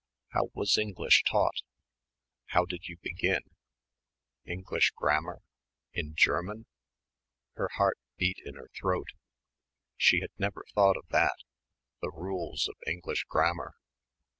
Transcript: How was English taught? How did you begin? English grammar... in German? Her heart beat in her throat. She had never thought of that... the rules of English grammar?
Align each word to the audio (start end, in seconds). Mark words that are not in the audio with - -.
How 0.29 0.47
was 0.55 0.79
English 0.79 1.21
taught? 1.29 1.61
How 2.45 2.65
did 2.65 2.87
you 2.87 2.97
begin? 3.03 3.41
English 4.47 4.89
grammar... 4.95 5.43
in 5.93 6.15
German? 6.15 6.65
Her 7.53 7.69
heart 7.75 7.99
beat 8.17 8.39
in 8.43 8.55
her 8.55 8.69
throat. 8.75 9.09
She 9.97 10.21
had 10.21 10.31
never 10.39 10.65
thought 10.73 10.97
of 10.97 11.07
that... 11.09 11.35
the 12.01 12.09
rules 12.09 12.67
of 12.67 12.77
English 12.87 13.25
grammar? 13.25 13.75